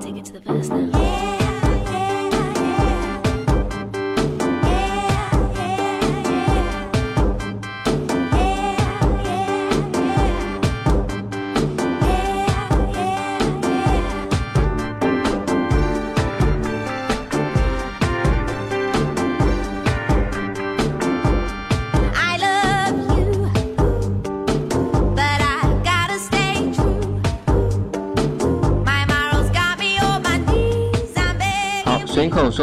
[0.00, 1.45] Take it to the verse now.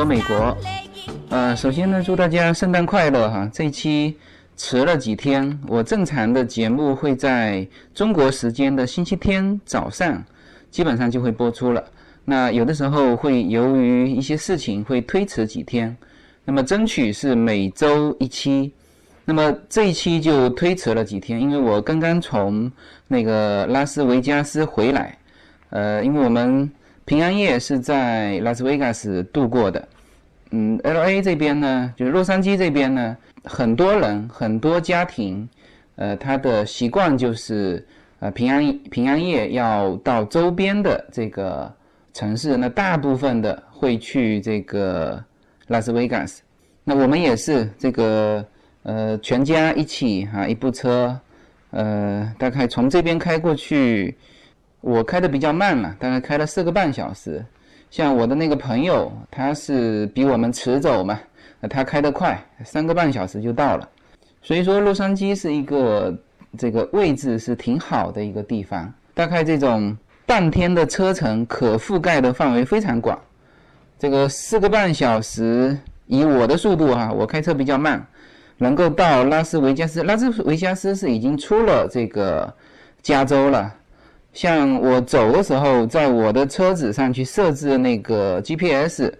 [0.05, 0.57] 美国。
[1.29, 3.49] 呃，首先呢，祝大家圣诞快乐哈！
[3.51, 4.17] 这一期
[4.55, 10.23] 迟了几天，我正常的节目会在中国时间的星期天早上，
[10.69, 11.83] 基本上就会播出了。
[12.25, 15.95] 那有的时候会由于一些事情会推迟几天，
[16.45, 18.71] 那么争取是每周一期。
[19.25, 22.71] 那么这一期就推迟了几天，因为我刚刚从
[23.07, 25.17] 那个拉斯维加斯回来，
[25.69, 26.69] 呃，因为我们
[27.05, 29.87] 平安夜是在拉斯维加斯度过的。
[30.51, 35.47] 嗯，L A 这边呢，就是洛杉矶这边呢，很多人很多家庭，
[35.95, 37.85] 呃，他的习惯就是
[38.19, 41.73] 呃平安平安夜要到周边的这个
[42.13, 45.21] 城市，那大部分的会去这个
[45.67, 46.41] 拉斯维加斯。
[46.83, 48.45] 那我们也是这个
[48.83, 51.19] 呃全家一起哈、一部车，
[51.71, 54.15] 呃大概从这边开过去，
[54.83, 57.43] 我开的比较慢了，大概开了四个半小时。
[57.89, 61.17] 像我的那个朋友，他是比我们迟走嘛，
[61.69, 63.89] 他开得快，三个半小时就到了。
[64.41, 66.13] 所以说，洛杉矶是一个
[66.57, 73.17] 这个位置是挺好的一个地方，大概这种半天的车程可覆盖的范围非常广。
[73.97, 78.05] 这个四个半小时，以我的速度哈、我开车比较慢，
[78.57, 80.03] 能够到拉斯维加斯。
[80.03, 82.53] 拉斯维加斯是已经出了这个
[83.01, 83.73] 加州了。
[84.33, 89.11] 像我走的时候，在我的车子上去设置那个 GPS，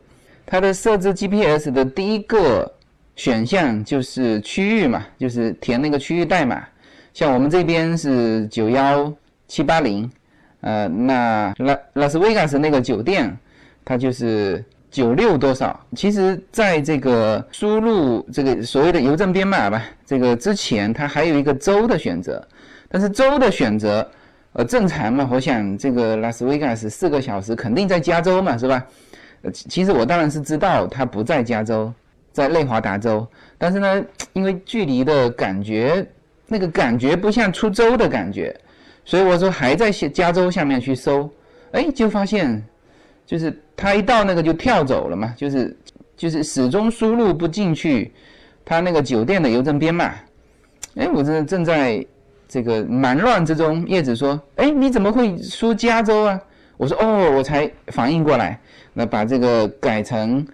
[0.44, 2.70] 它的设置 GPS 的第一个
[3.16, 6.64] 选项就是区域嘛，就是填那个区域代码。
[7.14, 9.14] 像我们这边是九幺
[9.48, 10.10] 七八零，
[10.62, 13.38] 呃，那拉拉斯维加斯那个酒店，
[13.86, 15.80] 它就是九六多少。
[15.96, 22.44] 其实，在这个输入这个所谓的邮政编码吧，这个之前它还有一个州的选择，
[22.90, 24.10] 但是州的选择。
[24.54, 28.86] 呃，正常嘛，我想这个拉斯维加斯四个小时肯定在加州嘛，是吧？
[29.42, 31.92] 呃，其实我当然是知道它不在加州，
[32.32, 33.28] 在内华达州，
[33.58, 36.06] 但是呢，因为距离的感觉，
[36.46, 38.56] 那个感觉不像出州的感觉，
[39.04, 41.28] 所以我说还在加加州下面去搜，
[41.72, 42.64] 哎，就发现
[43.26, 45.76] 就是它一到那个就跳走了嘛，就是
[46.16, 48.14] 就是始终输入不进去
[48.64, 50.14] 它那个酒店的邮政编码，
[50.94, 52.06] 哎，我正正在。
[52.54, 56.40] 这个忙乱之中，叶子说：“哎，你怎么会输加州啊？”
[56.78, 58.60] 我说：“哦，我才反应过来，
[58.94, 60.46] 那把这个改成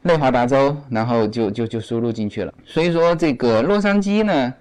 [0.00, 2.54] 内华达州，然后就就就输入进去了。
[2.64, 4.54] 所以说，这个洛杉矶呢，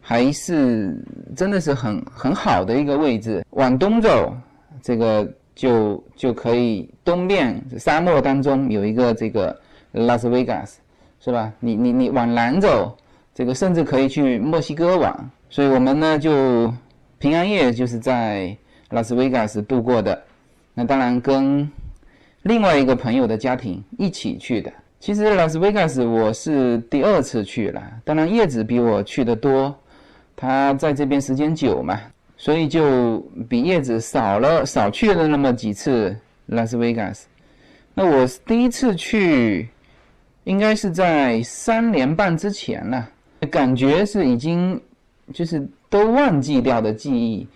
[0.00, 1.00] 还是
[1.36, 3.44] 真的是很很好的一个位置。
[3.50, 4.36] 往东走，
[4.82, 9.56] 这个就就可以东面沙漠当中有一个这个
[9.92, 10.80] 拉斯维加斯，
[11.20, 11.52] 是吧？
[11.60, 12.98] 你你你往南走，
[13.32, 15.16] 这个甚至可以去墨西哥湾。”
[15.52, 16.72] 所以我们呢就
[17.18, 18.56] 平安夜就是在
[18.88, 20.18] 拉斯维加斯度过的，
[20.72, 21.70] 那当然跟
[22.44, 24.72] 另外一个朋友的家庭一起去的。
[24.98, 29.78] 其实拉斯维加斯我是第二次去了，当然叶子比我去的多，
[30.34, 32.00] 他在这边时间久嘛，
[32.38, 37.26] 所以就比叶子少了少去了那么几次拉斯维加斯。
[37.92, 39.68] 那我第一次去
[40.44, 43.06] 应该是在三年半之前了，
[43.50, 44.80] 感觉是已经。
[45.32, 47.46] 就是都忘记掉的记忆，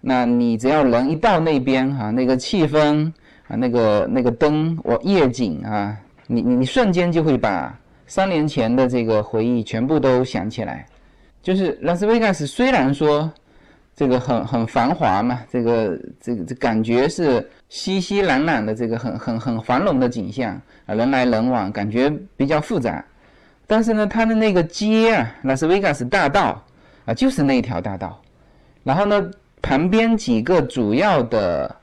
[0.00, 3.12] 那你只要人一到那边哈、啊，那个气氛
[3.48, 7.76] 啊，那个那个灯，我夜景啊，你你你瞬间就会把
[8.06, 10.86] 三年前的这个回忆全部都想起来。
[11.42, 13.30] 就是拉斯维加斯虽然说
[13.94, 23.04] 这个很很繁华嘛，这个这个这感觉是熙熙攘攘的这个很很很繁荣的景象啊，人来人往，感觉比较复杂。
[23.66, 26.64] 但是呢，它的那个街啊，拉斯维加斯大道。
[27.04, 28.20] 啊，就是那一条大道，
[28.84, 29.30] 然后呢，
[29.62, 31.74] 旁边几个主要的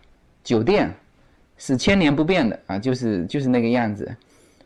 [0.44, 0.90] 酒店
[1.58, 4.16] 是千年不变的啊，就是就是那个样子，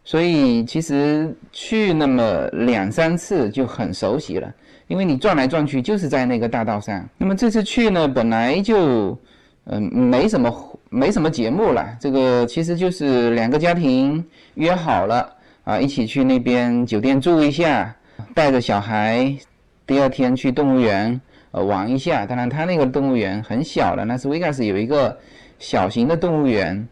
[0.04, 4.54] 所以其实去那么两三次就很熟悉了，
[4.88, 7.08] 因为你转来转去就是在那个大道上。
[7.18, 9.18] 那么这次去呢，本来就
[9.66, 14.24] 嗯没什么没什么节目了，这个其实就是两个家庭
[14.56, 15.34] 约好了
[15.64, 17.96] 啊，一起去那边酒店住一下，
[18.36, 19.34] 带着小孩。
[19.86, 21.20] 第二天去动物园
[21.52, 25.18] 呃玩一下，当然它那个动物园很小了，拉斯维加斯有一个
[25.60, 26.88] 小型的动物园，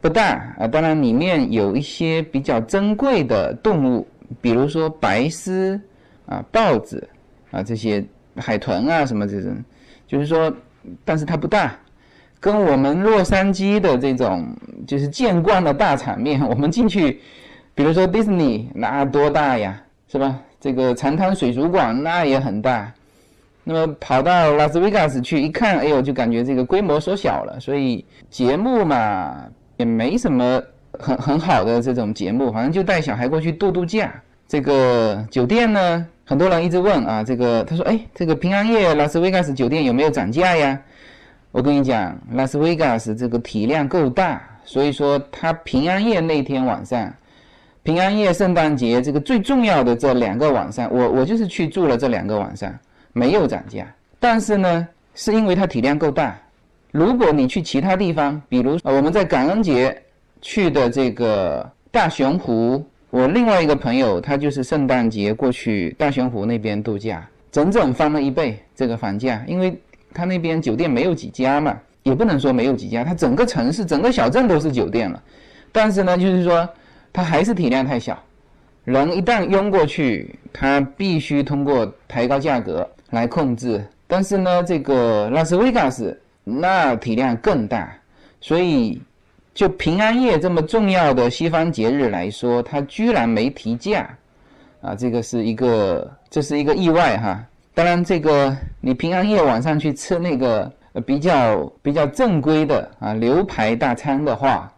[0.00, 0.66] 不大啊。
[0.66, 4.06] 当然里面有一些比较珍贵的动物，
[4.40, 5.80] 比如说白狮
[6.26, 7.08] 啊、豹子
[7.50, 8.04] 啊这些
[8.36, 9.54] 海豚啊什么这种，
[10.06, 10.54] 就是说，
[11.04, 11.74] 但是它不大。
[12.40, 14.46] 跟我们洛杉矶的这种
[14.86, 17.18] 就是见惯的大场面，我们进去，
[17.74, 20.38] 比如说 Disney，那多大呀，是吧？
[20.64, 22.90] 这个长滩水族馆那也很大，
[23.64, 27.60] 那么跑到拉斯维加斯去一看，哎呦，就感觉这个规模缩小了。
[27.60, 29.44] 所以节目嘛，
[29.76, 30.62] 也没什么
[30.98, 34.10] 很很好的这种节目，反正就带小孩过去度度假。
[34.48, 40.80] 这个酒店呢，很多人一直问啊，这个他说，哎，这个平安夜拉斯维加斯酒店有没有涨价呀？
[41.52, 47.12] 我跟你讲，拉斯维加斯这个体量够大，所以说他平安夜那天晚上，
[47.84, 52.74] 平安夜、圣诞节这个最重要的这两个晚上，我我就是去住了这两个晚上，
[53.12, 53.86] 没有涨价。
[54.18, 56.36] 但是呢，是因为它体量够大。
[56.90, 59.96] 如果你去其他地方，比如我们在感恩节
[60.40, 69.78] 去的这个大熊湖，我另外一个朋友他就是圣诞节过去大熊湖那边度假，整整翻了一倍这个房价，因为。
[70.16, 75.20] 他那边酒店没有几家嘛，也不能说没有几家，他整个城市、整个小镇都是酒店了。
[75.72, 76.68] 但是呢，就是说
[77.14, 78.20] 它还是体量太小，
[78.82, 83.82] 人一旦拥过去，它必须通过抬高价格来控制。
[84.08, 87.96] 但是呢，这个拉斯维加斯那体量更大，
[88.40, 89.00] 所以
[89.54, 94.10] 就平安夜这么重要的西方节日来说，它居然没提价，
[94.80, 97.46] 啊，这个是一个，这是一个意外哈。
[97.74, 100.70] 当然，这个你平安夜晚上去吃那个
[101.06, 104.68] 比较比较正规的啊牛排大餐的话，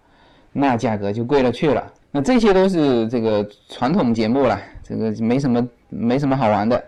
[0.53, 1.93] 那价格就贵了去了。
[2.17, 6.83] 那这些都是这个传统节目了，这个没什么没什么好玩的。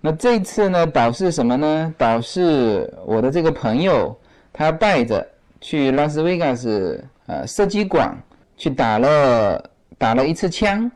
[0.00, 1.94] 那这次呢，导是什么呢？
[1.96, 4.12] 导是我的这个朋友，
[4.52, 5.24] 他带着
[5.60, 8.12] 去拉斯维加斯呃射击馆
[8.56, 10.90] 去打了打了一次枪。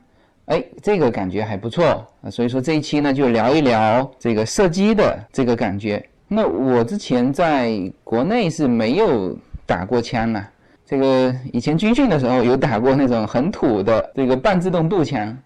[0.47, 6.05] 哎，这个感觉还不错，所以说这一期呢就聊一聊这个射击的这个感觉。
[6.27, 10.45] 那我之前在国内是没有打过枪呢，
[10.87, 15.37] 这个以前军训的时候有打过那种很土的这个半自动步枪，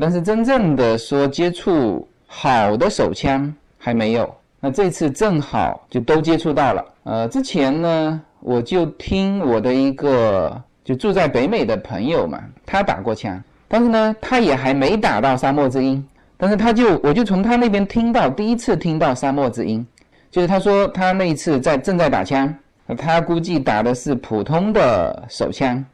[0.00, 4.34] 但是真正的说接触好的手枪还没有。
[4.60, 6.84] 那这次正好就都接触到了。
[7.04, 13.42] 呃，之前呢我就听我的一个就住在北美的朋友嘛，他打过枪。
[13.68, 19.86] 但是呢，他也还没打到沙漠之鹰，但是他就我就从他那边听到第一次听到沙漠之鹰，
[20.30, 22.54] 就是他说他那一次在正在打枪，
[22.98, 25.84] 他估计打的是普通的手枪，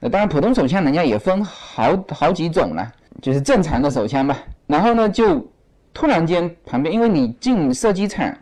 [0.00, 4.38] 呃，当然普通手枪人家也分好好几种了，就是正常的手枪吧。
[4.66, 5.46] 然后呢，就
[5.92, 8.34] 突然间旁边，因为你进射击场，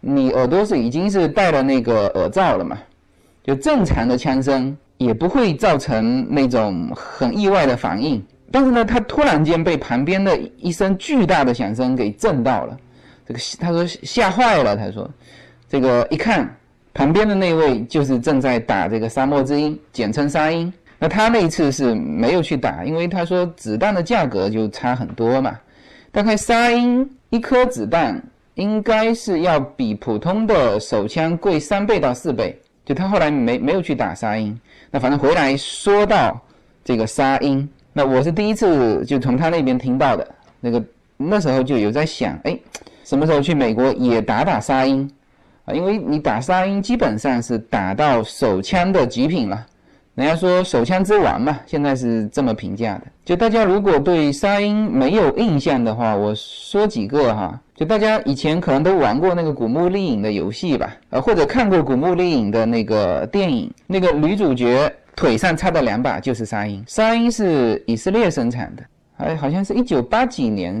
[0.00, 2.78] 你耳朵是已经是戴了那个耳罩了嘛，
[3.44, 4.76] 就正常的枪声。
[4.98, 12.74] 也不会造成那种很意外的反应，但是呢，他突然间被旁边的一声巨大的响声给震到了，
[13.28, 15.06] 这个他说吓坏了，他说，
[15.68, 16.50] 这个一看
[16.96, 20.72] 旁边的那位就是正在打这个沙漠之鹰，简称沙鹰。
[20.98, 25.54] 那他那一次是没有去打，因为他说子弹的价格就差很多嘛，
[26.10, 28.18] 大概沙鹰一颗子弹
[28.54, 34.58] 应该是要比普通的手枪贵三倍到四倍，就他后来没没有去打沙鹰。
[34.90, 36.40] 那反正回来说到
[36.82, 40.26] 这个沙鹰，那我是第一次就从他那边听到的。
[40.60, 40.82] 那个
[41.18, 42.58] 那时候就有在想，哎，
[43.04, 45.06] 什么时候去美国也打打沙鹰
[45.66, 45.74] 啊？
[45.74, 49.66] 因为你打沙鹰基本上是打到手枪的极品了。
[50.14, 53.02] 人家说手枪之王嘛，现在是这么评价的。
[53.22, 57.60] 就大家如果对沙鹰没有印象的话，我说几个哈。
[57.74, 66.82] 就大家以前可能都玩过那个《古墓丽影》的游戏吧，呃，或者看过《古墓丽影》的那个电影，那个女主角腿上插的两把就是沙鹰。
[66.86, 68.82] 沙鹰是以色列生产的，
[69.18, 70.74] 还好像是一九八几年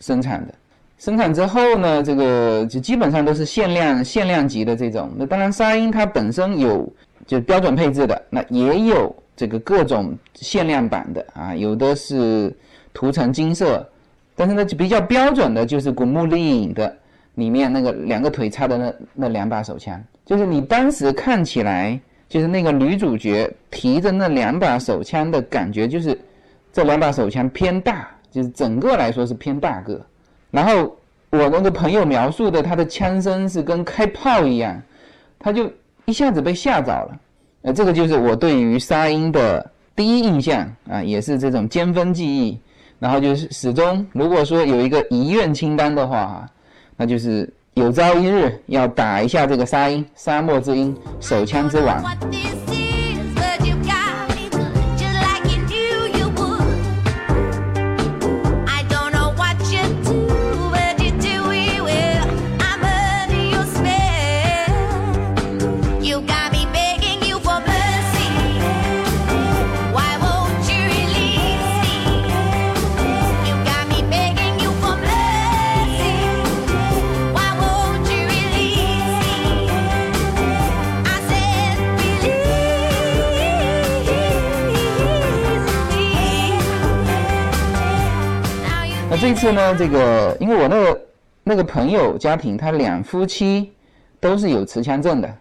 [0.00, 0.54] 生产的。
[0.98, 5.10] 生产之后呢，这个就基本上都是限量限量级的这种。
[5.16, 6.90] 那当然，沙鹰它本身有
[7.26, 12.54] 就标准配置的，那也有这个各种限量版的啊，有的是
[12.94, 13.86] 涂成金色。
[14.34, 16.94] 但是呢，就比较标准的就是《古墓丽影》的
[17.36, 21.98] 里面那个两个腿插的那那两把手枪，就是你当时看起来，
[22.28, 26.18] 就是那个女主角提着那两把手枪的感觉，就是
[26.72, 30.00] 这两把手枪偏大，就是整个来说是偏大个。
[30.56, 30.96] 然后
[31.28, 34.80] 我那个朋友描述的他的枪声是跟开炮一样，
[35.38, 35.70] 他就
[36.06, 37.18] 一下子被吓着了。
[37.60, 42.58] 呃，这个就是我对于沙鹰的第一印象啊，也是这种尖峰记忆。
[42.98, 46.50] 然后就是始终，如果说有一个遗愿清单的话哈，
[46.96, 52.02] 那就是有朝一日要打一下这个沙鹰，沙漠之鹰，手枪之王。
[89.36, 91.00] 次呢，这个因为我那个
[91.44, 93.70] 那个朋友家庭，他两夫妻
[94.18, 95.32] 都是有持枪证的，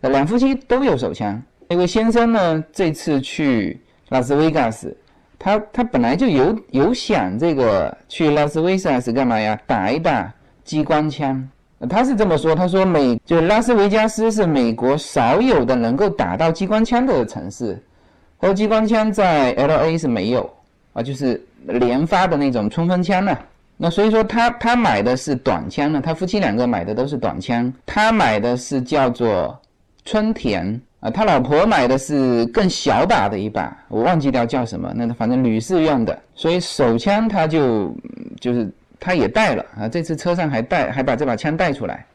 [0.00, 1.40] 两夫妻都有手枪。
[1.68, 3.80] 那位先生呢，这次去
[4.10, 4.94] 拉斯维加斯，
[5.38, 9.58] 他他本来就有有想这个去拉斯维加斯干嘛呀？
[9.66, 10.30] 打一打
[10.64, 11.48] 机关枪。
[11.88, 17.82] 他是这么说，他说美就拉斯维加斯是美国少有的能够打到机关枪的城市，
[18.40, 20.50] 他说机关枪在 L A 是没有
[20.94, 23.36] 啊，就是连发的那种冲锋枪呢、
[23.76, 29.60] 那所以说他他买的是短枪呢，他夫妻两个买的都是短枪，他买的是叫做
[30.04, 37.94] 春田啊，他老婆买的是更小把的一把，我忘记掉叫什么，那反正女士用的，所以手枪他就
[38.40, 38.70] 就是
[39.00, 42.06] 他也带了啊，这次车上还带还把这把枪带出来，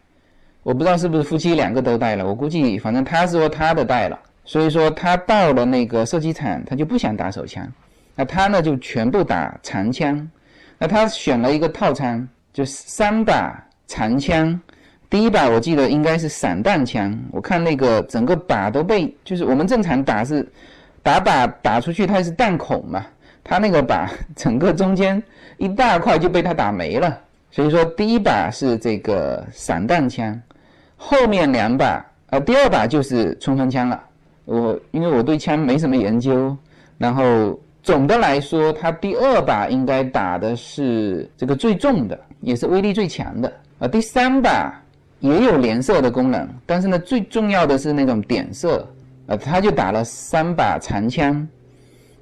[0.64, 7.68] 我不知道是不是夫妻两个都带了，我估计反正他说他的带了，所以说他到了那个射击场，他就不想打手枪，
[8.16, 10.30] 那他呢就全部打长枪。
[10.78, 14.60] 那他选了一个套餐，就三把长枪，
[15.10, 20.48] 第一把我记得应该是散弹枪，我看那个整个靶都被，就是我们正常打是
[21.04, 23.06] 打靶打出去它是弹孔嘛，
[23.44, 25.22] 他那个靶 整个中间
[25.58, 27.20] 一大块就被他打没了，
[27.52, 30.42] 所以说第一把是这个散弹枪，
[30.96, 34.02] 后面两把呃第二把就是冲锋枪了，
[34.46, 36.56] 我因为我对枪没什么研究，
[36.98, 43.88] 然后总的来说，他第二把应该打的是这个最重的，也是威力最强的啊。
[43.88, 44.74] 第三把
[45.20, 48.88] 也有连射的功能，但是呢，最重要的是那种点射，
[49.28, 51.48] 呃，他就打了三把长枪。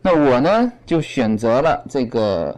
[0.01, 2.55] 那我呢，就选择了这个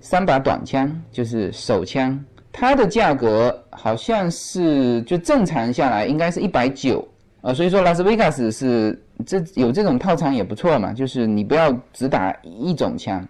[0.00, 2.18] 三把短枪，就是手枪。
[2.50, 7.06] 它的价格好像是就正常下来应该是一百九
[7.40, 13.26] 啊，所以说拉斯维加斯是这有这种套餐也不错嘛，就是你不要只打一种枪，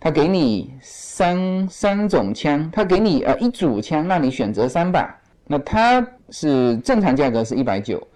[0.00, 5.14] 他给你三三种枪，他给你呃一组枪让你选择三把，
[5.46, 8.06] 那它是正常价格是一百九，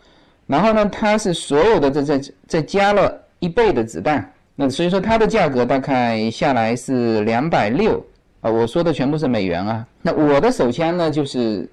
[0.47, 8.05] 然后呢它是所有的这这再加了一倍的子弹，那所以说它的价格大概下来是两百六
[8.41, 11.69] 啊，我说的全部是美元啊，那我的手枪呢就是。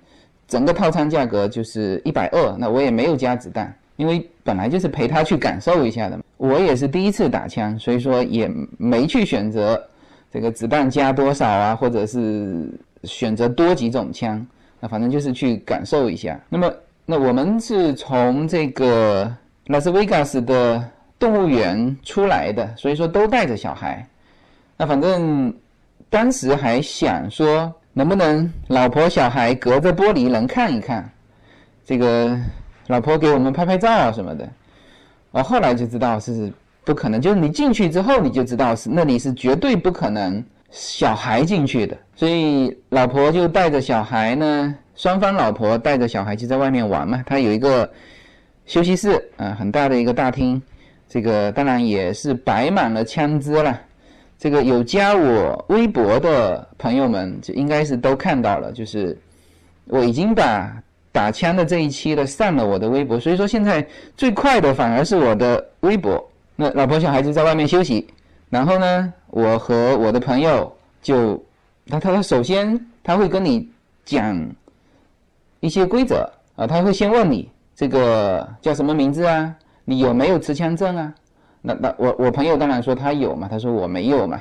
[0.49, 6.23] 整个套餐价格就是一百二，那我也没有加子弹，因为本来就是陪他去感受一下的嘛。
[6.37, 9.79] 我也是第一次打枪，所以说也没去选择
[10.31, 12.67] 这个子弹加多少啊，或者是
[13.03, 14.43] 选择多几种枪，
[14.79, 16.39] 那反正就是去感受一下。
[16.47, 16.73] 那么，
[17.05, 19.29] 那我们是从这个
[19.65, 20.81] 拉斯维加斯的
[21.19, 24.07] 动物园出来的，所以说都带着小孩。
[24.77, 25.53] 那反正
[26.09, 27.71] 当时还想说。
[27.91, 31.09] 能不能老婆小孩隔着玻璃能看一看？
[31.83, 32.39] 这个
[32.89, 34.49] 老婆给我们拍拍照啊什么的。
[35.29, 36.51] 我后来就知道是
[36.83, 41.95] 不可能，就是你进去之后你就知道是那里是绝对不可能小孩进去的。
[42.15, 47.23] 所以老婆就带着小孩呢，双方老婆带着小孩就在外面玩嘛。
[47.27, 47.87] 他有一个
[48.65, 50.59] 休息室啊，很大的一个大厅，
[51.07, 53.79] 这个当然也是摆满了枪支了。
[54.39, 59.15] 这个有加我微博的朋友们，就应该是都看到了，就是
[59.85, 60.73] 我已经把
[61.19, 63.85] 打枪的这一期的上了我的微博，所以说现在
[64.15, 66.25] 最快的反而是我的微博。
[66.55, 68.07] 那老婆小孩子在外面休息，
[68.49, 71.35] 然后呢，我和我的朋友就，
[71.89, 73.69] 他他他首先他会跟你
[74.05, 74.49] 讲
[75.59, 81.13] 一些规则啊，他会先问你这个叫什么名字啊，你有没有持枪证啊？
[81.61, 84.39] 那那我我朋友当然说他有嘛，他说我没有嘛，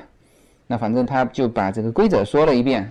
[0.69, 2.89] 那反正他就把这个规则说了一遍，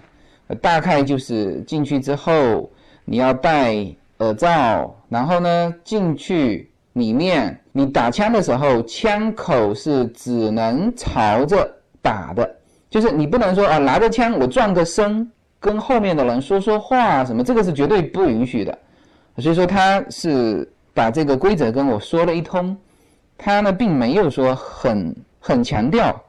[0.62, 2.70] 大概就是进去之后
[3.10, 3.74] 你要戴
[4.18, 12.56] 耳罩，然后呢进去里面你打枪的时候枪口是只能朝着打的，
[12.90, 18.78] 就是你不能说啊拿着枪我转个身跟后面的人说说话什么，这个是绝对不允许的，
[19.38, 22.76] 所以说他是把这个规则跟我说了一通。
[23.38, 26.22] 他呢，并没有说很很强调，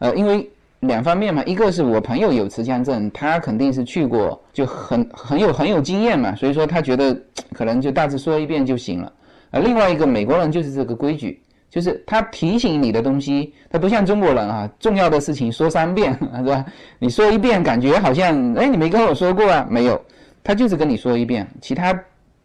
[0.00, 0.50] 呃，因为
[0.80, 7.14] 两方面嘛，一个是我朋友有持枪证，他肯定是去过，就很很有很有经验嘛，所以说他觉得
[7.52, 9.12] 可能就大致说一遍就行了。
[9.50, 16.64] 呃，另外一个美国人就是这个规矩，就是他提醒你的东西，他不像中国人啊，重要的事情说三遍是吧？
[16.98, 20.00] 你说一遍感觉好像哎你没跟我说过啊，没有，
[20.42, 21.98] 他就是跟你说一遍，其他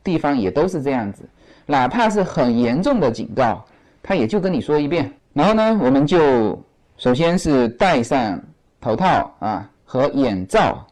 [0.03, 1.23] 地方也都是这样子，
[1.65, 3.63] 哪怕是很严重的警告。
[4.07, 6.63] 他也就跟你说一遍，然后呢，我们就
[6.97, 8.41] 首先是戴上
[8.79, 10.85] 头套啊和眼罩。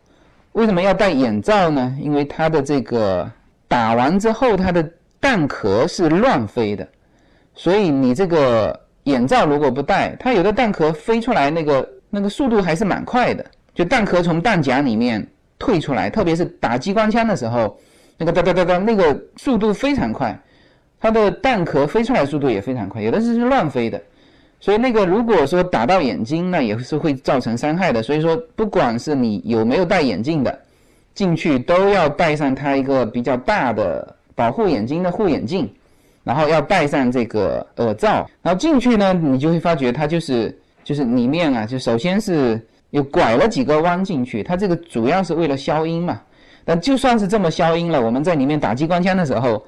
[0.51, 1.97] 为什么要戴眼罩呢？
[1.99, 3.29] 因为它的这个
[3.67, 4.87] 打完之后，它的
[5.19, 6.87] 弹壳是乱飞的，
[7.55, 13.43] 所以你这个眼罩如果不戴，它有的弹壳飞出来那个那个速度还是蛮快的。
[13.73, 15.25] 就弹壳从弹夹里面
[15.57, 17.75] 退出来，特别是打机关枪的时候，
[18.17, 20.37] 那个哒哒哒哒，那个速度非常快，
[20.99, 23.99] 它的弹壳飞出来速度也非常快，有的是是乱飞的，
[24.63, 28.01] 所以那个如果说打到眼睛，那也是会造成伤害的。
[28.01, 30.57] 所以说，不管是你有没有戴眼镜的，
[31.13, 35.69] 进去都要戴上它一个比较大的保护眼睛的护眼镜，
[36.23, 42.57] 然后要戴上这个耳罩，然后进去呢，你就会发觉它就是就是里面啊，就首先是
[42.91, 46.21] 又拐了几个弯进去，它这个主要是为了消音嘛。
[46.63, 49.61] 但就算是这么消音了，我们在里面打机关枪的时候，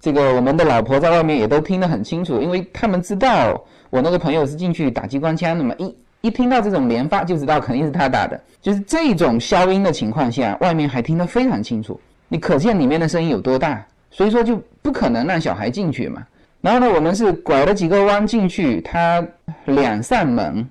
[0.00, 16.22] 这个我们的老婆在外面也都听得很清楚，因为他们知道我那个朋友是进去打机关枪的嘛，一一听到这种连发就知道肯定是他打的，就是这种消音的情况下，外面还听得非常清楚，你可见里面的声音有多大，所以说就不可能让小孩进去嘛。
[16.60, 19.26] 然后呢，我们是拐了几个弯进去，它
[19.64, 20.68] 两扇门，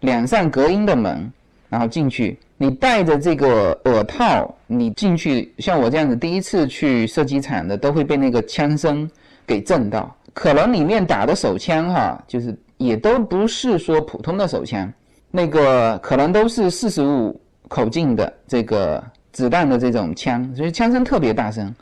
[0.00, 1.32] 两扇隔音的门，
[1.68, 2.38] 然后进去。
[2.58, 9.10] 你戴着这个耳套，你进去，像我这样子第一次去射击场的，都会被那个枪声
[9.46, 10.14] 给震到。
[10.32, 14.92] 可能里面打的手枪哈，就是也都不是说普通的手枪，
[15.30, 21.74] 那个可能都是四十五口径的这个子弹的这种枪，所以枪声特别大声。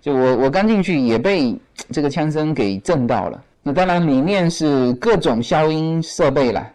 [0.00, 1.56] 就我我刚进去也被
[1.90, 3.42] 这个枪声给震到了。
[3.62, 6.70] 那当然里面是各种消音设备了，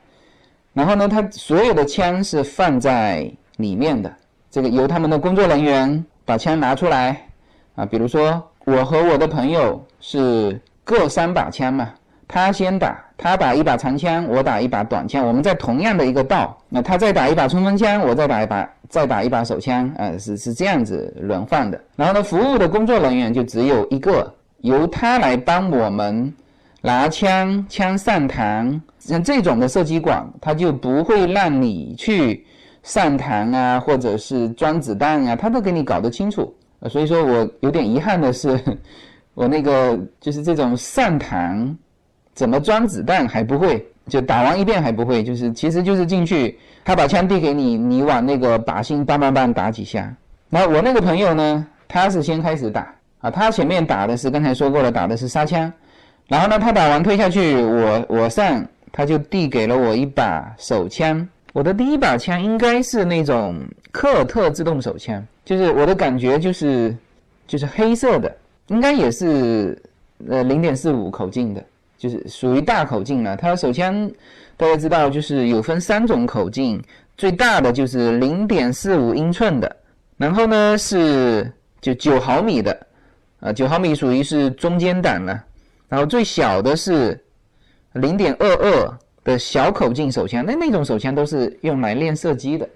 [0.73, 3.31] 然后呢，它所有的枪是放在。
[3.59, 4.09] 里面的
[4.49, 7.27] 这个由他们的工作人员把枪拿出来
[7.75, 10.57] 啊，比如说我和我的朋友是
[10.89, 11.87] 各三把枪嘛，
[12.27, 21.79] 他先打，他打一把长枪，我打一把短枪，我们在同样的一个道，那他再打一把冲锋枪，我再打一把再打一把手枪，啊，是是这样子轮换的。
[21.95, 26.33] 然后呢，服务的工作人员就只有一个，由他来帮我们
[26.81, 32.43] 拿枪，枪上膛，像这种的射击馆，他就不会让你去。
[32.81, 36.51] 上膛啊，或者是装子弹啊，他都给你搞得清楚。
[36.89, 38.57] 所以说我有点遗憾的是，
[39.39, 41.73] 我那个就是这种上膛
[42.33, 50.13] 怎么装子弹还不会，就打完一遍还不会，就是其实就是进去，他把枪递给你，你往那个靶心梆梆梆打几下。
[50.49, 55.71] 然后我那个朋友呢，他是先开始打啊，他前面打的是刚才说过了，打的是沙枪，
[56.27, 61.25] 然后呢他打完推下去，我我上，他就递给了我一把手枪。
[61.53, 63.57] 我的第一把枪应该是那种
[63.93, 66.93] 科尔特自动手枪，就是我的感觉就是
[67.47, 68.35] 就是黑色的，
[68.69, 69.79] 应该也是
[70.27, 71.63] 呃零点四五口径的，
[71.97, 73.37] 就是属于大口径了。
[73.37, 74.09] 它手枪
[74.57, 76.81] 大家知道就是有分三种口径，
[77.17, 79.75] 最大的就是零点四五英寸的，
[80.17, 81.51] 然后呢是
[81.81, 82.87] 就九毫米的，
[83.39, 85.43] 啊九毫米属于是中间档了，
[85.87, 87.21] 然后最小的是
[87.93, 88.97] 零点二二。
[89.21, 92.67] 的小口径手枪，那那种手枪都是用来练射击的。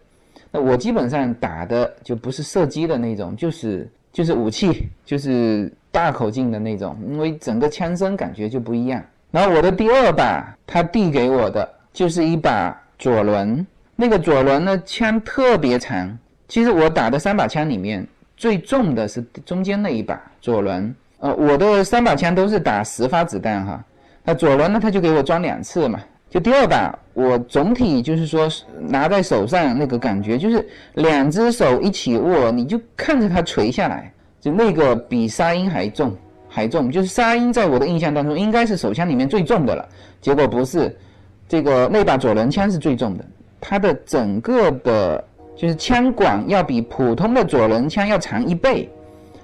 [0.52, 9.00] 那我基本上打的就不是射击的那种，就是就是武器，就是大口径的那种，因为整个枪声感觉就不一样。
[9.30, 16.18] 然后我的第二把，他递给我的就是一把左轮，那个左轮呢枪特别长。
[16.48, 20.94] 其实我打的三把枪里面最重的是中间那一把左轮。
[21.20, 23.84] 呃，我的三把枪都是打十发子弹哈，
[24.24, 26.00] 那左轮呢他就给我装两次嘛。
[26.30, 28.48] 就第二把，我总体就是说
[28.80, 34.12] 拿在手上那个感觉，就是两只手一起握，你就看着它垂下来，
[34.44, 36.14] 就那个比沙鹰还重，
[36.50, 36.92] 还重。
[36.92, 39.88] 就是沙鹰在我的印象当中应该是手枪里面最重的了，
[40.20, 40.94] 结果不是，
[41.48, 43.24] 这个那把左轮枪是最重的，
[43.62, 45.24] 它的整个的，
[45.56, 48.90] 就是枪管要比普通的左轮枪要长一倍，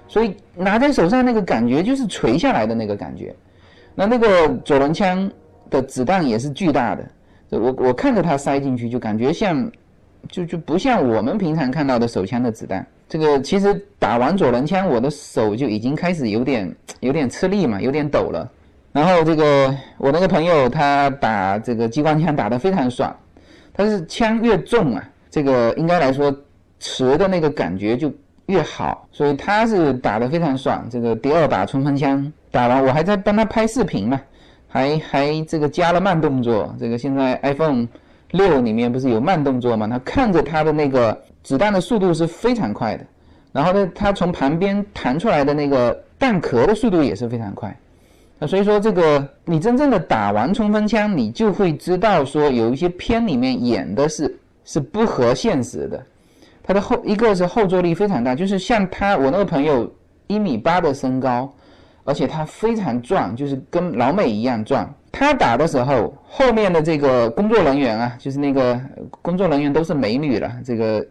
[0.09, 3.33] 所以拿在手上那个感觉就是垂下来的那个感觉。
[3.95, 5.31] 那那个左轮枪。
[5.71, 7.07] 的子弹也是巨大的，
[7.51, 9.71] 我我看着它塞进去就感觉像，
[10.27, 12.83] 就就不像我们平常看到的手枪的子弹。
[13.09, 18.47] 这个其实打完左轮枪，我的手就已经开始有点有点吃力嘛，有点抖了。
[18.91, 23.13] 然后这个我那个朋友他打这个机关枪打得非常爽，
[23.73, 26.33] 他是枪越重啊，这个应该来说
[26.79, 28.13] 持的那个感觉就
[28.45, 30.87] 越好，所以他是打得非常爽。
[30.89, 34.21] 这个第二把冲锋枪打完，我还在帮他拍视频嘛。
[34.71, 37.87] 还还这个加了慢动作，这个现在 iPhone
[38.31, 39.87] 六里面不是有慢动作吗？
[39.87, 43.03] 他看着他的那个子弹的速度是非常快的，
[43.51, 47.75] 然后呢，它从旁边弹出来的那个弹壳的速度也是非常快。
[48.37, 56.05] 那所以说，这个你真正的打完冲锋枪，你就会知道说有一些片里面演的是是不合现实的。
[56.61, 59.91] 它的后一个是后坐力非常大，就是像他我那个朋友
[60.27, 61.51] 一米八的身高。
[62.05, 64.91] 而且他非常壮，就是跟老美一样壮。
[65.11, 68.79] 他打的时候，后面的这个工作人员啊，就是那个
[69.21, 70.51] 工作人员都是美女了。
[70.65, 71.05] 这个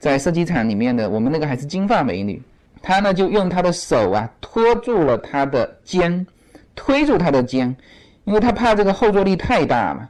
[0.00, 2.42] 在射击场里面的，我们那个还是金发美女。
[2.82, 6.26] 她呢就用她的手啊托住了他的肩，
[6.74, 7.76] 推住他的肩，
[8.24, 10.08] 因为她怕这个后坐力太大嘛。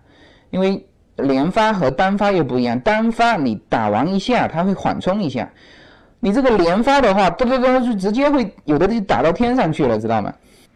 [0.50, 0.82] 因为
[1.16, 5.50] 连发和单发又不一样，单发你打完一下，它会缓冲一下。
[6.20, 10.32] 你这个连发的话，咚咚咚就直接会有的就打到天上去了，知道吗？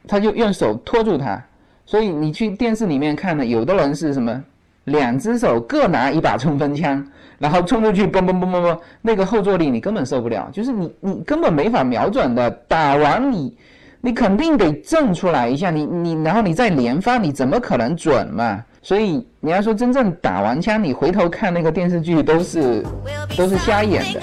[0.06, 1.42] 他就用手托住他，
[1.86, 4.42] 所以你去电视里面看的，有的人是什么，
[4.84, 7.04] 两只手各拿一把冲锋枪，
[7.38, 13.56] 然后冲出去，嘣嘣嘣嘣嘣，那个后坐力你根本受不了，就是你你根本没法瞄准的，打完你
[14.00, 18.62] 你肯定得震出来一下，你你然后你再连发，你怎么可能准嘛？
[18.82, 22.84] 所以你要说真正打完枪，你回头看那个电视剧都是
[23.34, 24.20] 都是瞎演的。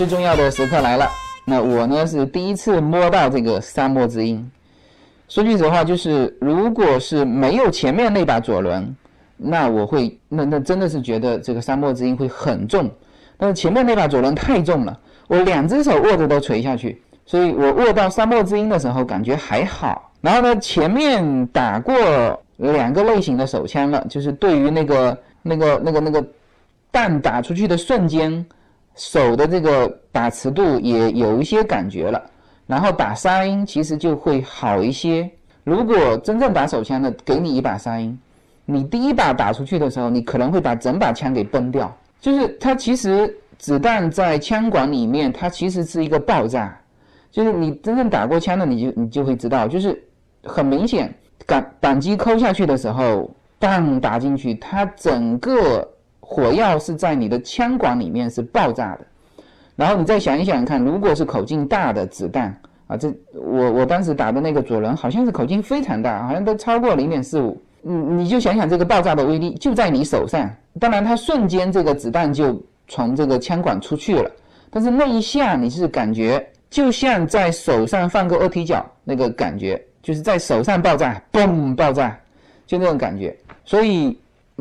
[0.00, 1.06] 最重要的时刻来了。
[1.44, 4.50] 那我呢是第一次摸到这个沙漠之鹰。
[5.28, 8.96] 说句实话，就是如果是没有前面那把左轮，
[9.36, 12.90] 那我会那那真的是觉得这个沙漠之鹰会很重。
[13.36, 20.10] 但是前面那把左轮太重了，我两只手握着都垂下去，所以我握到沙漠之鹰的时候感觉还好。
[20.22, 21.94] 然后呢，前面打过
[22.56, 26.24] 两个类型的手枪了，就是对于那个那个那个那个
[26.90, 28.42] 弹打出去的瞬间，
[29.00, 32.22] 手的这个把持度也有一些感觉了，
[32.66, 35.28] 然后打沙鹰其实就会好一些。
[35.64, 38.16] 如果真正打手枪的，给你一把沙鹰，
[38.66, 41.90] 你第一把打出去的时候，你可能会把整把枪给崩掉。
[42.20, 46.78] 就是它其实子弹在枪管里面，它其实是一个爆炸。
[47.30, 49.98] 就是你真正打过枪的，你就你就会知道，就是
[50.44, 51.10] 很明显，
[51.46, 55.88] 扳扳机扣下去的时候，当打进去，它整个
[56.30, 59.00] 火药是在你的枪管里面是爆炸的。
[59.74, 67.60] 然后你再想一想看，如果是口径大的子弹啊，这我我当时打的那个左轮好像是口径非常大，好像都超过零点四五。
[67.82, 74.30] 你你就想想这个爆炸的威力就在你手上，当然它瞬间这个子弹就从这个枪管出去了，
[74.70, 82.16] 但是那一下你是感觉就像在手上放个二踢脚那个感觉，就是在手上爆炸，嘣爆炸，
[82.66, 83.36] 就那种感觉。
[83.64, 84.16] 所以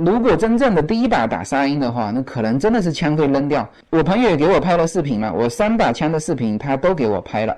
[0.05, 3.67] 如果真正的第一把打沙鹰的话，那可能真的是枪会扔掉。
[3.89, 7.55] 我朋友也给我拍了视频嘛，我三把枪的视频他都给我拍了。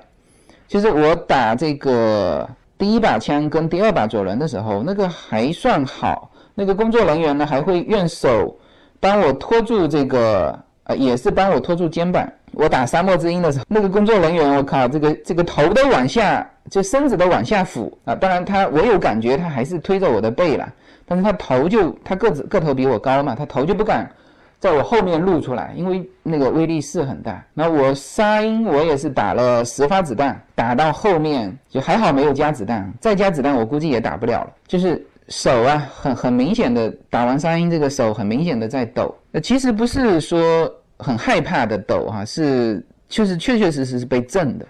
[0.66, 8.56] 就是我打这个第一把枪跟第二把左轮的时候，那个还算好，那个工作人员呢还会用手
[8.98, 12.26] 帮我托住这个，呃，也是帮我托住肩膀。
[12.52, 18.14] 我打沙漠之鹰的时候，那个工作人员，我靠，这个这个头都往下，就身子都往下俯啊。
[18.14, 20.68] 当然他我有感觉，他还是推着我的背了，
[21.12, 24.10] 但是他头就他个子个头比我高嘛，他头就不敢
[24.58, 27.44] 在我后面露出来，因为那个威力是很大。
[27.52, 34.52] 那我沙鹰我也是打了十发子弹，打到后面就还好没有加子弹，再加子弹我估计也打不了了。
[34.66, 39.14] 就是手啊，很很明显的打完沙鹰，这个手很明显的在抖。
[39.32, 44.66] 呃，其实不是说很害怕的抖哈、是就是确确实实是被震的。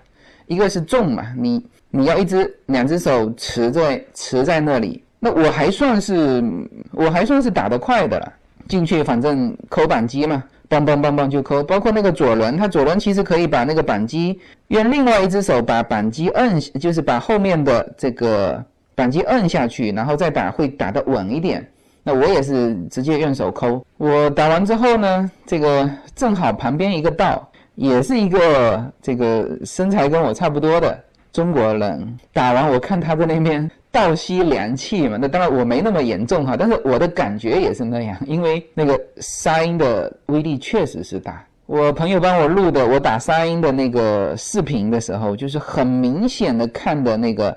[0.46, 6.42] 一个是重嘛，你你要一只两只手持在持在那里，那我还算是
[6.90, 8.32] 我还算是打得快的了。
[8.66, 11.62] 进去反正扣扳机嘛，梆梆梆梆就扣。
[11.62, 18.64] 包括那个左轮，它左轮其实可以把那个扳机用另外一只手把扳机摁，就是把后面的这个
[18.96, 21.64] 扳机摁下去，然后再打会打得稳一点。
[22.02, 23.85] 那我也是直接用手抠。
[23.96, 30.98] 我打完之后呢，这个正好旁边一个道，也是一个这个身材跟我差不多的
[31.32, 41.44] 中国人，打完我看他在那边倒吸凉气嘛，那当然我没那么严重哈，但是我的感觉也是那样，因为那个沙鹰的威力确实是大。
[41.66, 47.57] 我朋友帮我录的，我打沙鹰的那个视频的时候，就是很明显的看的那个，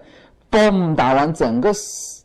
[0.52, 1.72] 嘣打完整个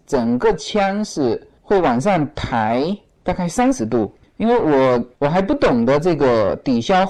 [0.07, 2.85] 整个枪是会往上抬
[3.23, 7.07] 大概三十度，因为我我还不懂得这个抵消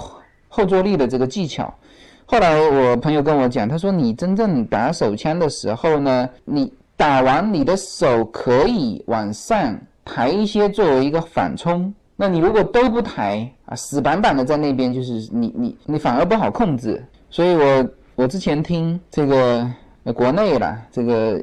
[0.49, 1.73] 后坐力的这个技巧。
[2.25, 11.91] 后来我朋友跟我讲，他说你真正打手枪的时候呢，你打完你的手可以往上抬一些作为一个缓冲。
[12.15, 17.03] 那你如果都不抬啊，死板板的在那边，就是你你你反而不好控制。
[17.31, 19.67] 所以我我之前听这个
[20.15, 21.43] 国内啦，这个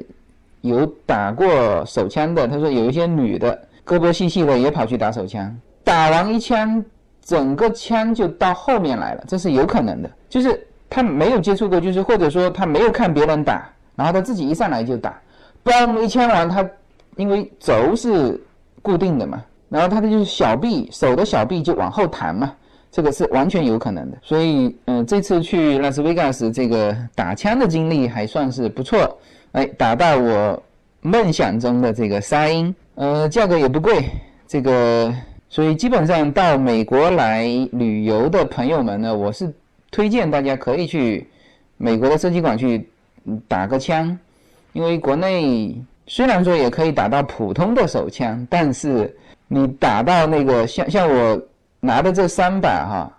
[0.60, 6.84] 有打过手枪的，他说有一些女的胳膊细细的也跑去打手枪，打完一枪，
[7.20, 15.20] 整个枪就到后面来了，这是有可能的，就是他没有接触过，就是或者说他没有看别人打，然后他自己一上来就打，
[15.64, 16.68] 嘣一枪完，它
[17.16, 18.40] 因为轴是
[18.82, 19.44] 固定的嘛。
[19.70, 22.50] 然后它的就是小臂，手的小臂就往后弹嘛，
[22.90, 24.16] 这个是完全有可能的。
[24.22, 29.18] 所以，嗯、这次去拉斯维加斯这个打枪的经历还算是不错，
[29.52, 30.62] 哎，打到我
[31.02, 34.08] 梦想中的这个沙鹰，呃，价格也不贵，
[34.46, 35.14] 这个，
[35.50, 39.52] 所以基本上到美国来旅游的朋友们呢，我是
[39.90, 41.28] 推荐大家可以去
[41.76, 42.88] 美国的射击馆去
[43.46, 44.18] 打个枪，
[44.72, 45.74] 因为国内
[46.06, 49.14] 虽然说也可以打到普通的手枪，但是
[49.46, 51.40] 你打到那个像像我
[51.80, 53.12] 拿的这三把哈，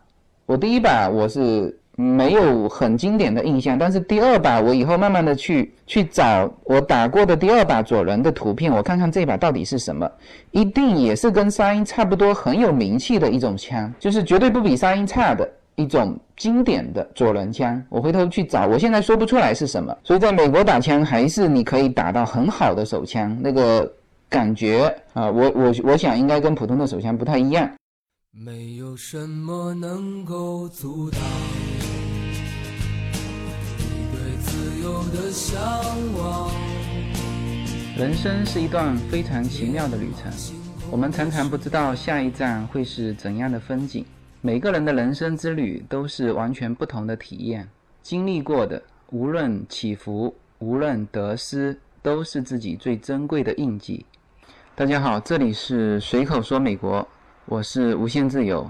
[0.45, 10.09] 我第一把我是没有很经典的印象，但是第二把我以后慢慢的去去找我打过的第二把左轮的图片，我看看这把到底是什么，
[10.51, 15.49] 一定也是跟沙鹰差不多很有名气的一种枪，就是绝对不比沙鹰差的。
[15.79, 19.97] 一种经典的左轮枪，我回头去找，我现在说不出来是什么。
[20.03, 23.89] 所以在美国打枪，还是你可以打到很好的手枪，那个
[24.27, 27.71] 感觉啊，我我我想应该跟普通的手枪不太一样。
[28.31, 31.21] 没有什么能够阻挡
[33.77, 35.57] 你对自由的向
[36.17, 36.51] 往。
[37.97, 40.29] 人生是一段非常奇妙的旅程，
[40.91, 44.03] 我们常常不知道下一站会是怎样的风景。
[44.41, 47.67] 每个人的人生之旅都是完全不同的体验，
[48.01, 54.05] 经历过的，无论起伏，无论得失，都是自己最珍贵的印记。
[54.75, 57.05] 大家好，这里是随口说美国，
[57.47, 58.65] 我是无限自由。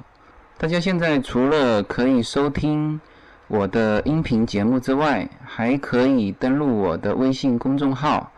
[0.58, 3.00] 大家现在除了可以收听
[3.48, 8.32] 我的音频节目之外，还可以登录我的微信公众号。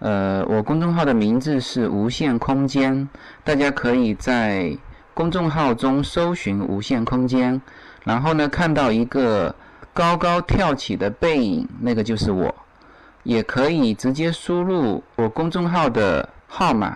[0.00, 3.08] 呃，我公众号的名字是无限空间，
[3.42, 4.76] 大家可以在
[5.14, 7.60] 公众号中搜寻“无限空间”，
[8.04, 9.54] 然后呢，看到一个
[9.92, 12.54] 高高跳起的背影，那个就是我。
[13.22, 16.94] 也可以直接输入我公众号的号码，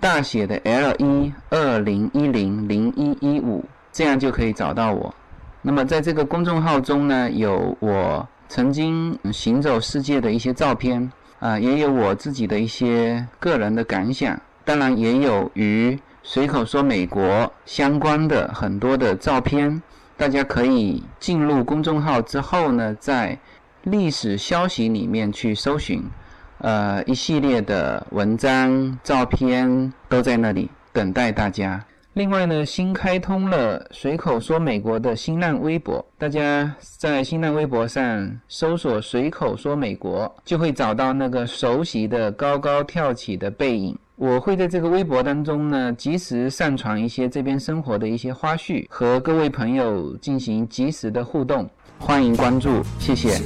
[0.00, 5.14] 大写的 L 一二零一零零一一五，这样就可以找到我。
[5.62, 15.96] 那么在这个公众号中呢，有我曾经行走世界的一些照片啊、也有我自己的一些个人的感想，当然也有与
[16.30, 19.82] 随口说美国相关的很多的照片。
[20.14, 23.38] 大家可以进入公众号之后呢，在
[23.84, 26.04] 历史消息里面去搜寻，
[26.58, 31.82] 呃，一系列的文章、照片都在那里等待大家。
[32.12, 43.96] 另外呢，新开通了随口说美国的新浪微博，大家在新浪微博上搜索“随口说美国”，就会找到那个熟悉的高高跳起的背影。
[44.20, 51.70] 我会在这个微博当中呢，及时上传一些这边生活的一些花絮，和各位朋友进行及时的互动。
[52.00, 53.40] 欢迎关注，谢谢。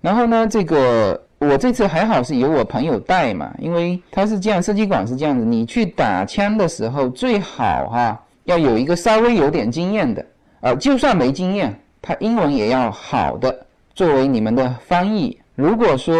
[0.00, 10.26] 然后呢，这个我这次还好是有我朋友带嘛，因为他是这样，射击馆是这样子，你去打枪的时候最好哈、要有一个稍微有点经验的，
[10.62, 15.36] 呃，就算没经验，他英文也要好的作为你们的翻译。
[15.56, 16.16] 如果说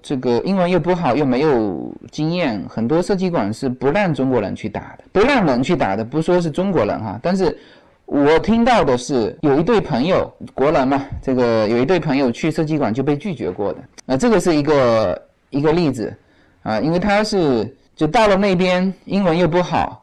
[0.00, 7.58] 这个英文又不好又没有经验，很多射击馆是不让中国人去打的，不让人去打的，不说是中国人哈，但是
[8.06, 16.16] 我听到的是有一对朋友，国人嘛，这个有一对朋友去射击馆就被拒绝过的，啊、这个是一个一个例子
[16.62, 19.99] 啊，因为他是就到了那边，英文又不好，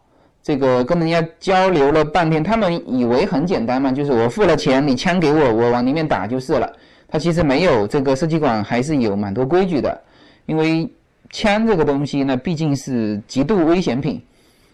[0.47, 6.71] 这个跟人家交流了半天，他们以为很简单嘛，就是我付了钱，你枪给我，我往里面打就是了。
[7.10, 10.01] 他其实没有这个射击馆还是有蛮多规矩的，
[10.45, 10.89] 因为
[11.31, 14.23] 枪这个东西呢，毕竟是极度危险品。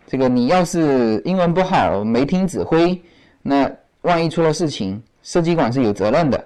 [0.05, 3.01] 这个你要是英文不好，没听指挥，
[3.41, 3.67] 那
[4.01, 6.45] 万一出了事情，射击馆是有责任的。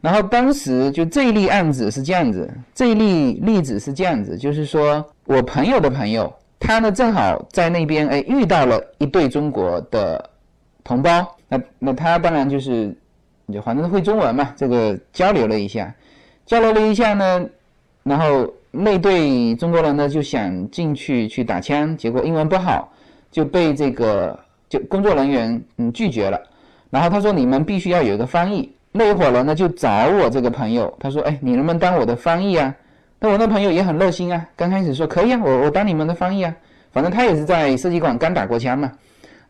[0.00, 10.30] 然后当时就这一例案子是这样子，这一例例子是这样子，就是说我朋友的朋友他呢正好在那边哎遇到了一对中国的
[10.82, 12.94] 同胞，那那他当然就是
[13.52, 15.94] 就反正会中文嘛，这个交流了一下，
[16.44, 17.46] 交流了一下呢，
[18.02, 22.92] 然后那对中国人呢就想进去去打枪，结果英文不好，
[23.30, 26.40] 就被这个就工作人员嗯拒绝了。
[26.90, 28.72] 然后他说你们必须要有一个翻译。
[28.90, 32.74] 那一伙人呢就找我这个朋友，他说哎你能不能当我的翻译啊？
[33.20, 36.54] 那我那朋友也很热心啊，刚开始说可以啊，我我当你们的翻译啊，
[36.92, 38.92] 反正他也是在设计馆刚打过枪嘛，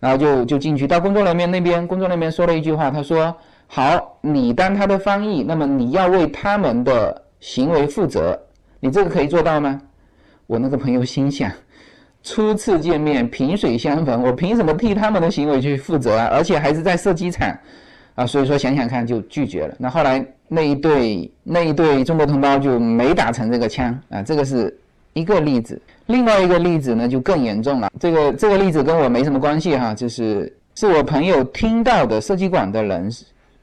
[0.01, 8.41] 然后就就进去到工作人员那边，工作人员说了一句话，他说好，你当他的翻译，那么你要为他们的行为负责，
[8.81, 9.79] 你这个可以做到吗？
[10.47, 11.53] 我那个朋友心想，
[12.23, 16.31] 初次见面萍水相逢，我凭什么替他们的行为去负责啊？
[16.33, 17.55] 而且还是在射击场
[18.15, 19.75] 啊，所以说想想看就拒绝了。
[19.79, 20.27] 那后来。
[20.49, 24.75] 那一对那一对中国同胞就没打成这个枪啊，这个是
[25.13, 25.81] 一个例子。
[26.07, 27.91] 另外一个例子呢就更严重了。
[28.01, 33.11] 这个这个例子跟我没什么关系哈，就是是我朋友听到的设计馆的人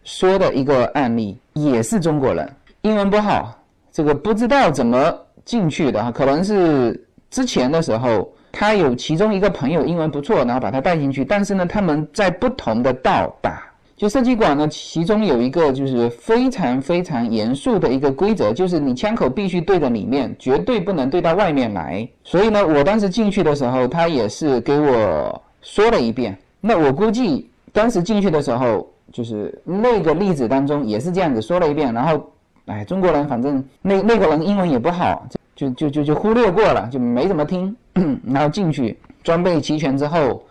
[0.03, 2.47] 说的一个案例，也是中国人，
[2.83, 3.57] 英文不好，
[3.91, 5.11] 这个不知道怎么
[5.43, 13.63] 进去的哈，可能是之前的时候他有其中一个朋友英文不错，然后把他带进去，但是呢他们在不同的道打。
[13.97, 22.05] 就射击馆呢，其中有一个就是非常非常严肃的一个规则，就是你枪口必须对着里面，绝对不能对到外面来。
[22.21, 26.37] 所以呢，我当时进去的时候，他也是给我说了一遍。
[26.59, 31.93] 那我估计当时进去的时候，就是那个例子当中也是这样子说了一遍。
[31.93, 32.29] 然后，
[32.65, 37.73] 哎，中国人反正那那个人英文也不好，就就就就忽略过了，就没怎么听。
[38.27, 40.43] 然后进去装备齐全之后。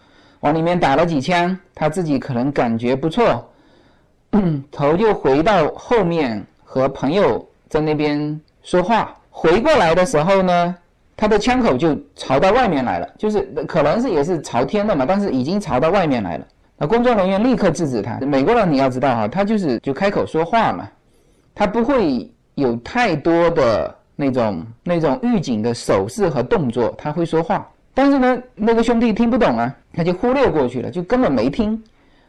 [0.44, 3.50] 往里面打了几枪，他自己可能感觉不错，
[4.70, 9.16] 头就回到后面和朋友在那边说话。
[9.30, 10.76] 回过来的时候呢，
[11.16, 16.46] 他的枪口就朝到外面来了，就是可能是也是朝天的嘛，但是已经朝到外面来了。
[16.76, 18.18] 那工作人员立刻制止他。
[18.20, 20.86] 美国人你要知道哈，他就是就开口说话嘛，
[21.54, 27.66] 他不会有太多的那种那种预警的手势和动作，他会说话。
[27.96, 31.80] 但是呢，那个兄弟听不懂啊，他就忽略过去了，就根本没听，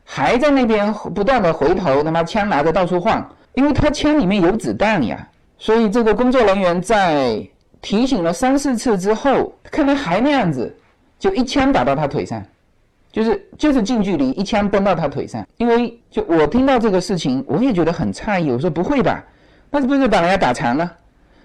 [0.03, 5.27] 还在那边不断的回头，他妈枪拿着到处晃，因为他枪里面有子弹呀。
[5.57, 7.41] 所以这个工作人员在
[7.81, 10.71] 提醒了三四次之后，看他还那样子，
[11.17, 12.43] 就一枪打到他腿上，
[13.11, 15.43] 就是就是近距离一枪崩到他腿上。
[15.57, 19.23] 因为就我听到这个事情，我也觉得很诧异，我说不会吧，
[19.71, 20.91] 那是不是把人家打残了？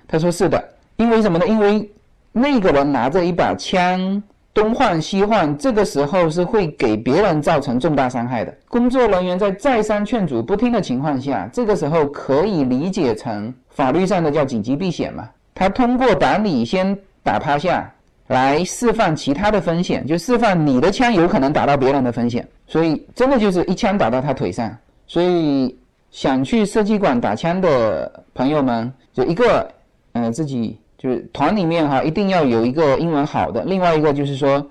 [0.06, 0.62] 他说是的，
[0.96, 1.46] 因为什么呢？
[1.46, 1.90] 因为。
[2.32, 8.52] 那个人拿着一把枪东晃西晃，这个时候是会给别人造成重大伤害的。
[8.68, 15.28] 工作人员在再三劝阻不听的情况下，这个时候可以理解成法律上的叫紧急避险嘛？
[15.54, 17.88] 他通过把你先打趴下
[18.26, 22.46] 来释放其他的风险，就释放你的枪有可能打到别人的风险。
[22.66, 24.76] 所以真的就是一枪打到他腿上。
[25.06, 25.76] 所以
[26.10, 29.70] 想去射击馆打枪的朋友们，就一个，
[30.14, 30.79] 嗯，自己。
[31.02, 34.70] 就是团里面哈，一定要有一个英文好的，另外一个就是说，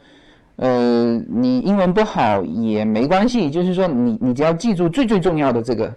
[0.58, 5.92] 呃，你英文不好也没关系，就是说你你只要记住最最重要的这个，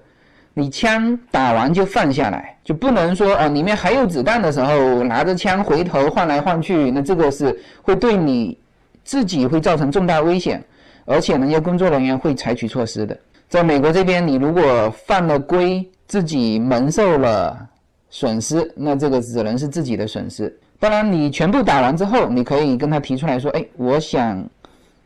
[0.55, 8.57] 你枪打完就放下来，就不能说啊里面还有子弹的时候拿着枪回头晃来晃去，那这个是会对你
[9.05, 10.65] 自己会造成重大危险，
[11.05, 13.15] 而且人家工作人员会采取措施的。
[13.51, 17.69] 在美国这边，你如果犯了规，自己蒙受了。
[18.15, 20.55] 损失，那这个只能是自己的损失。
[20.79, 24.45] 当然，你全部打完之后，你可以跟他提出来说：“哎，我想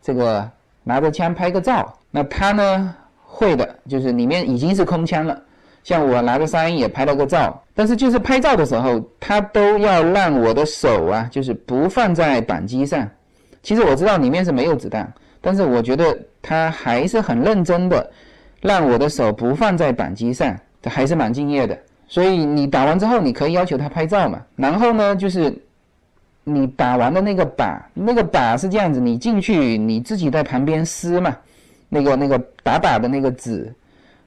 [0.02, 0.50] 这个
[0.82, 5.40] 拿着枪拍个照。”那他呢会的，就是里面已经是空枪了。
[5.84, 13.08] 像我拿着三一也拍了个照，但是就是拍照的时候，他都要让我的手啊，就是不放在扳机上。
[13.62, 18.10] 其实我知道里面是没有子弹，但是我觉得他还是很认真的
[18.60, 21.78] 让我的手不放在扳机上，他还是蛮敬业的。
[22.08, 24.40] 所以你打完之后，你可以要求他拍照嘛。
[24.54, 25.52] 然后呢，就是
[26.44, 31.36] 你打完的那个靶，那个靶是这样子，你进去你自己在旁边撕嘛，
[31.88, 33.74] 那个那个打靶的那个纸。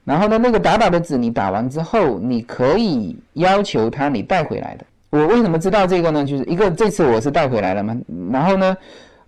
[0.04, 4.84] 然后呢，那个打靶的纸你打完之后，你可以要求他你带回来的。
[5.10, 6.24] 我为什么知道这个呢？
[6.24, 7.96] 就是一个这次我是带回来了嘛。
[8.30, 8.76] 然后呢，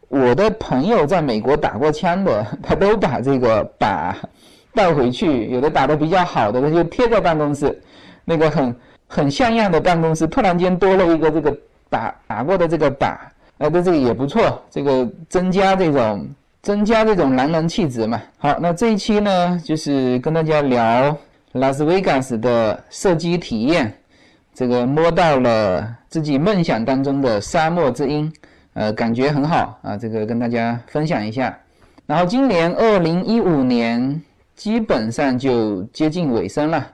[0.08, 4.14] 我的朋友在美国打过枪的，他都把这个靶
[4.74, 7.80] 带回去，有的打的比较好的，他就贴在办公室。
[8.24, 11.56] 那个很很像样的办公室，突然间多了一个这个
[11.88, 13.16] 打打过的这个靶，
[13.58, 16.28] 呃，对这个也不错，这个增加这种
[16.62, 18.20] 增加这种男人气质嘛。
[18.38, 21.16] 好，那这一期呢，就是跟大家聊
[21.52, 23.92] 拉斯维加斯的射击体验，
[24.54, 28.32] 这个摸到了自己梦想当中的沙漠之鹰，
[28.74, 31.56] 呃，感觉很好啊，这个跟大家分享一下。
[32.06, 34.20] 然后今年二零一五年
[34.56, 36.86] 基本上就接近尾声了，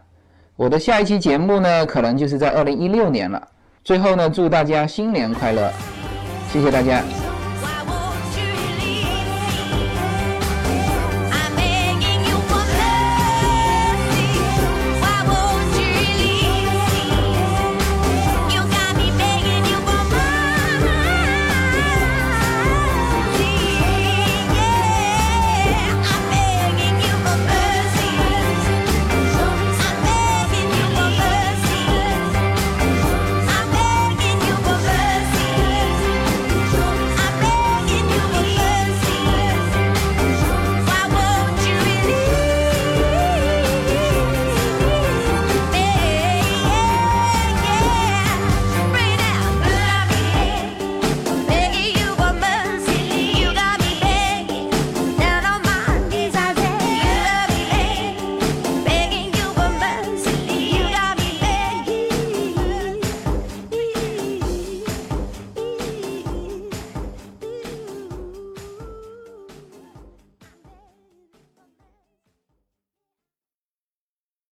[0.59, 3.41] 我的下一期节目呢，可能就是在二零一六年了。
[3.85, 5.73] 最后呢，祝大家新年快乐，
[6.53, 7.01] 谢谢大家。